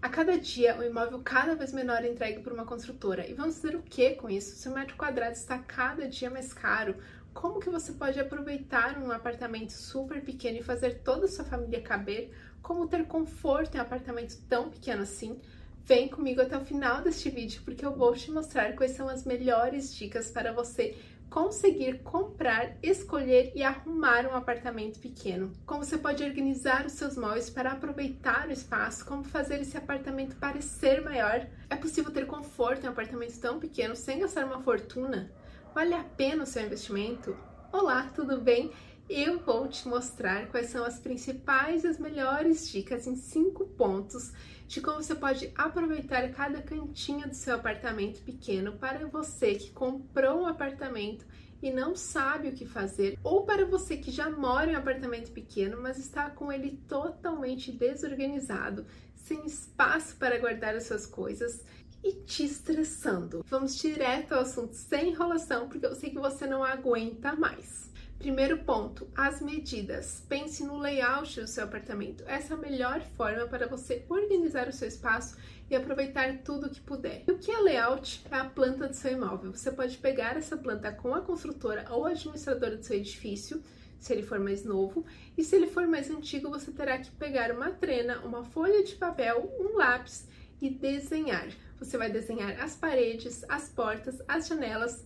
[0.00, 3.26] A cada dia, o um imóvel cada vez menor é entregue por uma construtora.
[3.26, 4.54] E vamos dizer o que com isso?
[4.54, 6.94] Se o metro quadrado está cada dia mais caro,
[7.34, 11.82] como que você pode aproveitar um apartamento super pequeno e fazer toda a sua família
[11.82, 12.32] caber?
[12.62, 15.40] Como ter conforto em um apartamento tão pequeno assim?
[15.82, 19.24] Vem comigo até o final deste vídeo porque eu vou te mostrar quais são as
[19.24, 20.96] melhores dicas para você
[21.30, 25.52] conseguir comprar, escolher e arrumar um apartamento pequeno.
[25.66, 30.36] Como você pode organizar os seus móveis para aproveitar o espaço, como fazer esse apartamento
[30.36, 31.46] parecer maior.
[31.68, 35.30] É possível ter conforto em um apartamento tão pequeno sem gastar uma fortuna?
[35.74, 37.36] Vale a pena o seu investimento?
[37.70, 38.72] Olá, tudo bem?
[39.08, 44.32] Eu vou te mostrar quais são as principais e as melhores dicas em cinco pontos
[44.66, 50.42] de como você pode aproveitar cada cantinho do seu apartamento pequeno para você que comprou
[50.42, 51.24] um apartamento
[51.62, 55.32] e não sabe o que fazer, ou para você que já mora em um apartamento
[55.32, 58.84] pequeno, mas está com ele totalmente desorganizado,
[59.14, 61.64] sem espaço para guardar as suas coisas
[62.04, 63.42] e te estressando.
[63.48, 67.88] Vamos direto ao assunto sem enrolação, porque eu sei que você não aguenta mais.
[68.18, 70.24] Primeiro ponto, as medidas.
[70.28, 72.24] Pense no layout do seu apartamento.
[72.26, 75.36] Essa é a melhor forma para você organizar o seu espaço
[75.70, 77.22] e aproveitar tudo o que puder.
[77.28, 78.26] E o que é layout?
[78.28, 79.52] É a planta do seu imóvel.
[79.52, 83.62] Você pode pegar essa planta com a construtora ou administradora do seu edifício,
[84.00, 87.52] se ele for mais novo, e se ele for mais antigo, você terá que pegar
[87.52, 90.26] uma trena, uma folha de papel, um lápis
[90.60, 91.48] e desenhar.
[91.78, 95.04] Você vai desenhar as paredes, as portas, as janelas,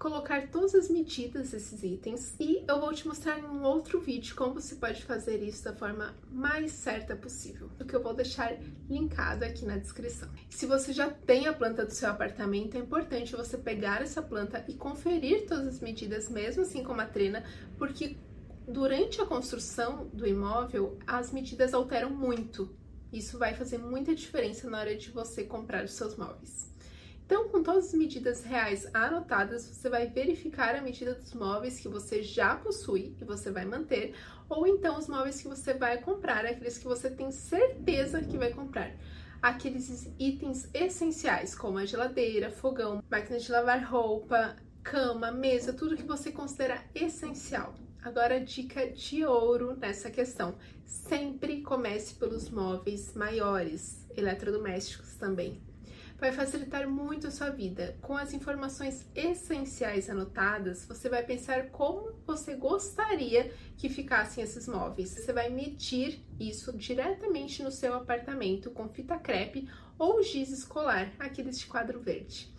[0.00, 4.34] colocar todas as medidas desses itens e eu vou te mostrar em um outro vídeo
[4.34, 8.56] como você pode fazer isso da forma mais certa possível, o que eu vou deixar
[8.88, 10.30] linkado aqui na descrição.
[10.48, 14.64] Se você já tem a planta do seu apartamento, é importante você pegar essa planta
[14.66, 17.44] e conferir todas as medidas, mesmo assim com a trena,
[17.76, 18.16] porque
[18.66, 22.74] durante a construção do imóvel as medidas alteram muito.
[23.12, 26.70] Isso vai fazer muita diferença na hora de você comprar os seus móveis.
[27.30, 31.86] Então, com todas as medidas reais anotadas, você vai verificar a medida dos móveis que
[31.86, 34.16] você já possui e você vai manter,
[34.48, 38.52] ou então os móveis que você vai comprar, aqueles que você tem certeza que vai
[38.52, 38.96] comprar.
[39.40, 46.02] Aqueles itens essenciais, como a geladeira, fogão, máquina de lavar roupa, cama, mesa, tudo que
[46.02, 47.76] você considera essencial.
[48.02, 55.69] Agora, dica de ouro nessa questão: sempre comece pelos móveis maiores, eletrodomésticos também
[56.20, 57.96] vai facilitar muito a sua vida.
[58.02, 65.10] Com as informações essenciais anotadas, você vai pensar como você gostaria que ficassem esses móveis.
[65.10, 71.58] Você vai medir isso diretamente no seu apartamento com fita crepe ou giz escolar, aqueles
[71.58, 72.52] de quadro verde.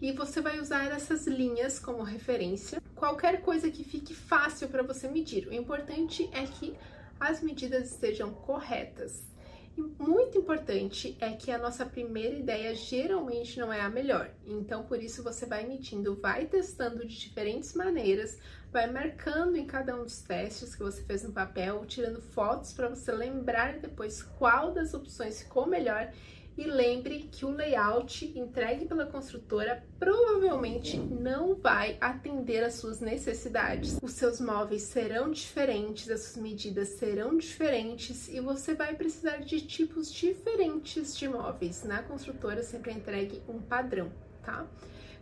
[0.00, 2.82] E você vai usar essas linhas como referência.
[2.94, 5.48] Qualquer coisa que fique fácil para você medir.
[5.48, 6.76] O importante é que
[7.18, 9.31] as medidas estejam corretas.
[9.76, 14.30] E muito importante é que a nossa primeira ideia geralmente não é a melhor.
[14.46, 18.38] Então, por isso você vai medindo, vai testando de diferentes maneiras,
[18.70, 22.88] vai marcando em cada um dos testes que você fez no papel, tirando fotos para
[22.88, 26.12] você lembrar depois qual das opções ficou melhor
[26.56, 33.98] e lembre que o layout entregue pela construtora provavelmente não vai atender às suas necessidades.
[34.02, 39.60] Os seus móveis serão diferentes, as suas medidas serão diferentes e você vai precisar de
[39.60, 41.84] tipos diferentes de móveis.
[41.84, 44.66] Na construtora sempre entregue um padrão, tá?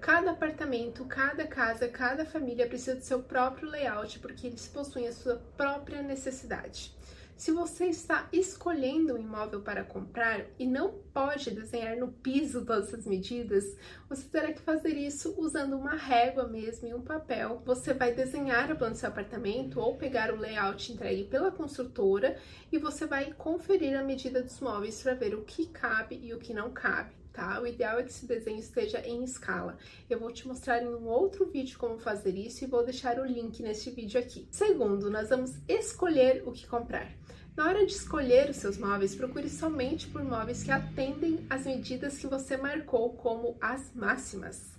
[0.00, 5.12] Cada apartamento, cada casa, cada família precisa do seu próprio layout porque eles possuem a
[5.12, 6.95] sua própria necessidade.
[7.36, 12.94] Se você está escolhendo um imóvel para comprar e não pode desenhar no piso todas
[12.94, 13.76] as medidas,
[14.08, 17.60] você terá que fazer isso usando uma régua mesmo e um papel.
[17.66, 22.38] Você vai desenhar a planta do seu apartamento ou pegar o layout entregue pela construtora
[22.72, 26.38] e você vai conferir a medida dos móveis para ver o que cabe e o
[26.38, 27.25] que não cabe.
[27.36, 27.60] Tá?
[27.60, 29.76] O ideal é que esse desenho esteja em escala.
[30.08, 33.26] Eu vou te mostrar em um outro vídeo como fazer isso e vou deixar o
[33.26, 34.48] link neste vídeo aqui.
[34.50, 37.12] Segundo, nós vamos escolher o que comprar.
[37.54, 42.16] Na hora de escolher os seus móveis, procure somente por móveis que atendem às medidas
[42.16, 44.72] que você marcou como as máximas,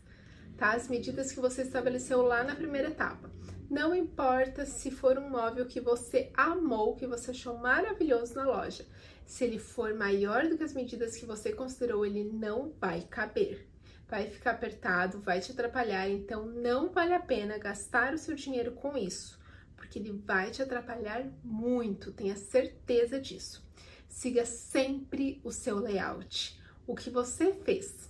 [0.57, 0.71] tá?
[0.73, 3.29] As medidas que você estabeleceu lá na primeira etapa.
[3.69, 8.83] Não importa se for um móvel que você amou, que você achou maravilhoso na loja.
[9.27, 13.67] Se ele for maior do que as medidas que você considerou, ele não vai caber.
[14.07, 18.71] Vai ficar apertado, vai te atrapalhar, então não vale a pena gastar o seu dinheiro
[18.71, 19.37] com isso
[19.87, 23.65] porque ele vai te atrapalhar muito, tenha certeza disso.
[24.09, 28.09] Siga sempre o seu layout, o que você fez.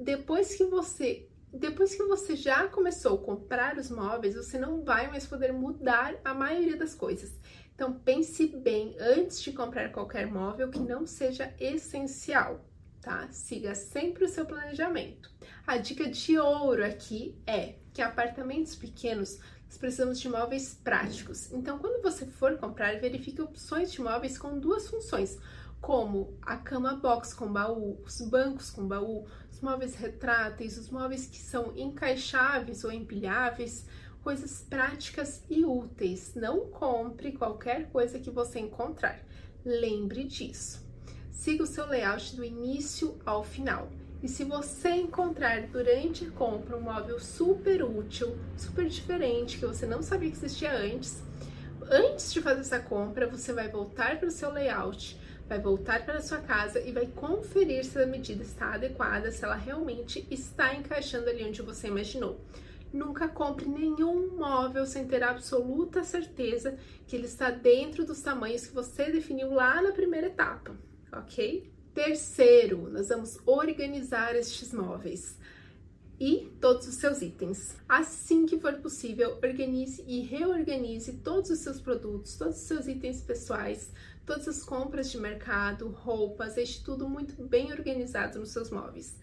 [0.00, 5.08] Depois que você depois que você já começou a comprar os móveis, você não vai
[5.08, 7.32] mais poder mudar a maioria das coisas.
[7.78, 12.66] Então pense bem antes de comprar qualquer móvel que não seja essencial,
[13.00, 13.28] tá?
[13.30, 15.30] Siga sempre o seu planejamento.
[15.64, 21.52] A dica de ouro aqui é que apartamentos pequenos nós precisamos de móveis práticos.
[21.52, 25.38] Então, quando você for comprar, verifique opções de móveis com duas funções,
[25.80, 31.26] como a cama box com baú, os bancos com baú, os móveis retráteis, os móveis
[31.26, 33.86] que são encaixáveis ou empilháveis,
[34.22, 36.34] coisas práticas e úteis.
[36.34, 39.20] Não compre qualquer coisa que você encontrar.
[39.64, 40.86] Lembre disso.
[41.30, 43.88] Siga o seu layout do início ao final.
[44.22, 49.86] E se você encontrar durante a compra um móvel super útil, super diferente, que você
[49.86, 51.22] não sabia que existia antes,
[51.88, 55.16] antes de fazer essa compra, você vai voltar para o seu layout,
[55.48, 59.44] vai voltar para a sua casa e vai conferir se a medida está adequada, se
[59.44, 62.40] ela realmente está encaixando ali onde você imaginou.
[62.92, 68.74] Nunca compre nenhum móvel sem ter absoluta certeza que ele está dentro dos tamanhos que
[68.74, 70.74] você definiu lá na primeira etapa,
[71.12, 71.70] ok?
[71.92, 75.36] Terceiro, nós vamos organizar estes móveis
[76.20, 77.76] e todos os seus itens.
[77.88, 83.20] Assim que for possível, organize e reorganize todos os seus produtos, todos os seus itens
[83.20, 83.92] pessoais,
[84.26, 89.16] todas as compras de mercado, roupas, deixe tudo muito bem organizado nos seus móveis.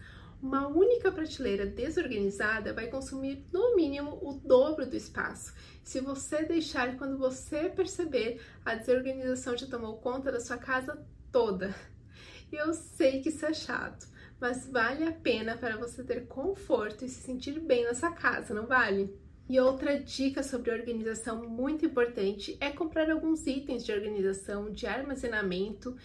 [0.46, 5.52] Uma única prateleira desorganizada vai consumir no mínimo o dobro do espaço.
[5.82, 11.74] Se você deixar quando você perceber, a desorganização já tomou conta da sua casa toda.
[12.52, 14.06] Eu sei que isso é chato,
[14.40, 18.68] mas vale a pena para você ter conforto e se sentir bem nessa casa, não
[18.68, 19.12] vale?
[19.48, 25.96] E outra dica sobre organização muito importante é comprar alguns itens de organização, de armazenamento,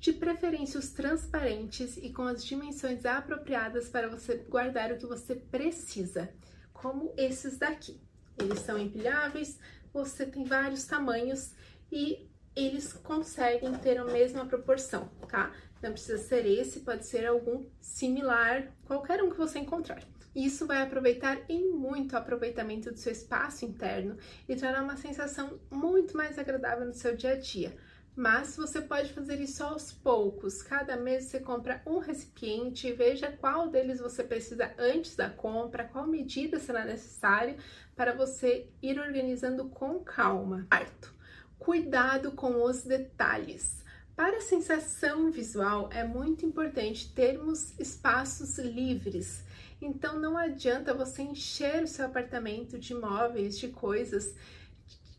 [0.00, 5.34] de preferência os transparentes e com as dimensões apropriadas para você guardar o que você
[5.34, 6.28] precisa,
[6.72, 8.00] como esses daqui.
[8.38, 9.58] Eles são empilháveis,
[9.92, 11.52] você tem vários tamanhos
[11.90, 15.52] e eles conseguem ter a mesma proporção, tá?
[15.82, 20.02] Não precisa ser esse, pode ser algum similar, qualquer um que você encontrar.
[20.34, 24.16] Isso vai aproveitar em muito o aproveitamento do seu espaço interno
[24.48, 27.76] e trará uma sensação muito mais agradável no seu dia a dia.
[28.18, 30.60] Mas você pode fazer isso aos poucos.
[30.60, 35.84] Cada mês você compra um recipiente e veja qual deles você precisa antes da compra,
[35.84, 37.56] qual medida será necessária
[37.94, 40.66] para você ir organizando com calma.
[40.68, 41.14] Quarto,
[41.60, 43.84] cuidado com os detalhes.
[44.16, 49.44] Para a sensação visual, é muito importante termos espaços livres.
[49.80, 54.34] Então, não adianta você encher o seu apartamento de móveis, de coisas,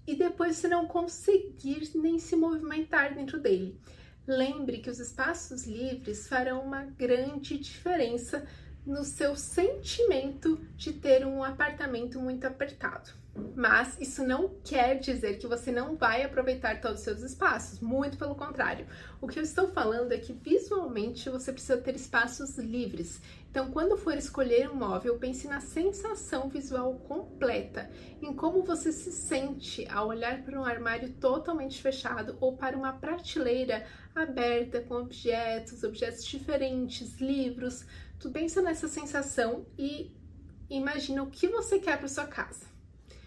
[0.10, 3.80] e depois você não conseguir nem se movimentar dentro dele.
[4.26, 8.44] Lembre que os espaços livres farão uma grande diferença
[8.84, 13.12] no seu sentimento de ter um apartamento muito apertado.
[13.56, 18.18] Mas isso não quer dizer que você não vai aproveitar todos os seus espaços, muito
[18.18, 18.88] pelo contrário.
[19.22, 23.22] O que eu estou falando é que visualmente você precisa ter espaços livres.
[23.50, 27.90] Então, quando for escolher um móvel, pense na sensação visual completa,
[28.22, 32.94] em como você se sente ao olhar para um armário totalmente fechado ou para uma
[32.94, 33.86] prateleira
[34.16, 37.86] aberta com objetos, objetos diferentes, livros.
[38.20, 40.12] Tu pensa nessa sensação e
[40.70, 42.79] imagina o que você quer para sua casa.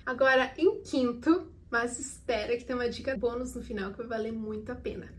[0.04, 4.32] Agora, em quinto, mas espera que tem uma dica bônus no final que vai valer
[4.32, 5.12] muito a pena.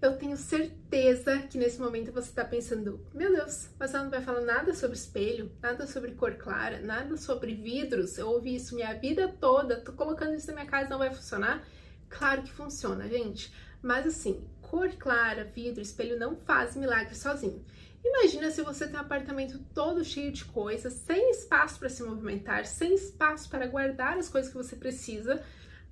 [0.00, 4.22] Eu tenho certeza que nesse momento você está pensando: meu Deus, mas ela não vai
[4.22, 8.16] falar nada sobre espelho, nada sobre cor clara, nada sobre vidros.
[8.16, 11.66] Eu ouvi isso minha vida toda, tô colocando isso na minha casa, não vai funcionar?
[12.08, 13.52] Claro que funciona, gente.
[13.82, 17.64] Mas assim, cor clara, vidro, espelho não faz milagre sozinho.
[18.04, 22.64] Imagina se você tem um apartamento todo cheio de coisas, sem espaço para se movimentar,
[22.64, 25.42] sem espaço para guardar as coisas que você precisa,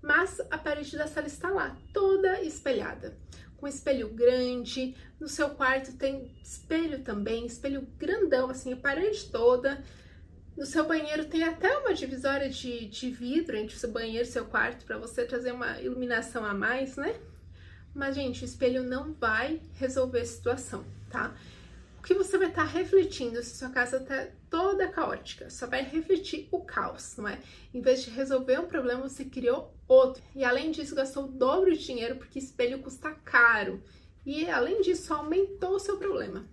[0.01, 3.17] mas a parede da sala está lá, toda espelhada.
[3.57, 9.83] Com espelho grande, no seu quarto tem espelho também, espelho grandão, assim, a parede toda.
[10.57, 14.31] No seu banheiro tem até uma divisória de, de vidro entre o seu banheiro e
[14.31, 17.19] seu quarto para você trazer uma iluminação a mais, né?
[17.95, 21.35] Mas, gente, o espelho não vai resolver a situação, tá?
[22.07, 25.51] Que você vai estar tá refletindo se sua casa está toda caótica?
[25.51, 27.41] Só vai refletir o caos, não é?
[27.75, 30.23] Em vez de resolver um problema, você criou outro.
[30.33, 33.83] E além disso, gastou o dobro de dinheiro porque espelho custa caro.
[34.25, 36.49] E além disso, aumentou o seu problema.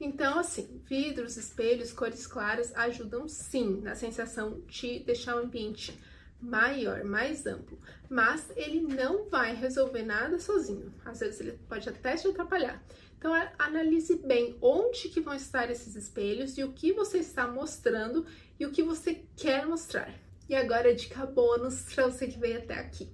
[0.00, 5.96] Então, assim, vidros, espelhos, cores claras ajudam sim na sensação de deixar o ambiente
[6.40, 7.78] maior, mais amplo,
[8.08, 10.92] mas ele não vai resolver nada sozinho.
[11.04, 12.82] Às vezes ele pode até te atrapalhar.
[13.18, 18.26] Então analise bem onde que vão estar esses espelhos e o que você está mostrando
[18.58, 20.14] e o que você quer mostrar.
[20.48, 23.10] E agora dica bônus para você que veio até aqui.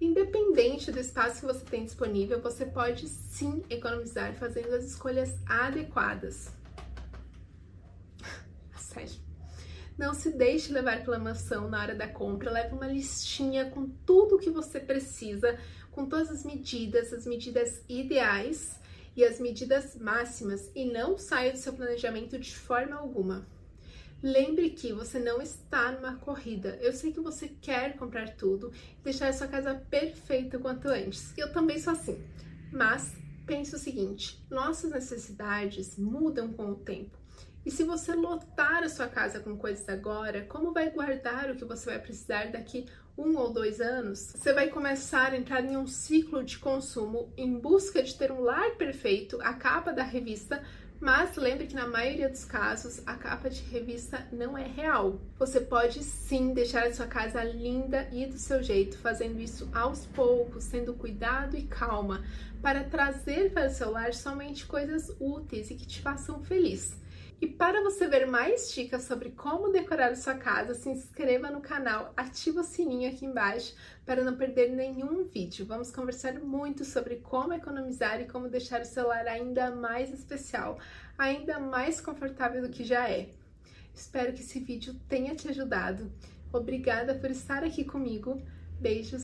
[0.00, 6.50] Independente do espaço que você tem disponível, você pode sim economizar fazendo as escolhas adequadas.
[8.74, 9.29] Sério.
[10.00, 12.50] Não se deixe levar pela emoção na hora da compra.
[12.50, 15.58] Leve uma listinha com tudo o que você precisa,
[15.90, 18.80] com todas as medidas, as medidas ideais
[19.14, 23.46] e as medidas máximas, e não saia do seu planejamento de forma alguma.
[24.22, 26.78] Lembre que você não está numa corrida.
[26.80, 31.36] Eu sei que você quer comprar tudo e deixar a sua casa perfeita quanto antes.
[31.36, 32.24] Eu também sou assim.
[32.72, 33.12] Mas
[33.44, 37.19] pense o seguinte: nossas necessidades mudam com o tempo.
[37.64, 41.64] E se você lotar a sua casa com coisas agora, como vai guardar o que
[41.64, 42.86] você vai precisar daqui
[43.18, 44.32] um ou dois anos?
[44.34, 48.40] Você vai começar a entrar em um ciclo de consumo em busca de ter um
[48.40, 50.62] lar perfeito, a capa da revista
[51.00, 55.18] mas lembre que na maioria dos casos a capa de revista não é real.
[55.38, 60.04] Você pode sim deixar a sua casa linda e do seu jeito, fazendo isso aos
[60.04, 62.22] poucos, tendo cuidado e calma,
[62.60, 66.94] para trazer para o seu lar somente coisas úteis e que te façam feliz.
[67.40, 72.12] E para você ver mais dicas sobre como decorar sua casa, se inscreva no canal,
[72.14, 75.64] ativa o sininho aqui embaixo para não perder nenhum vídeo.
[75.64, 80.78] Vamos conversar muito sobre como economizar e como deixar o celular ainda mais especial,
[81.16, 83.30] ainda mais confortável do que já é.
[83.94, 86.12] Espero que esse vídeo tenha te ajudado.
[86.52, 88.42] Obrigada por estar aqui comigo.
[88.78, 89.12] Beijos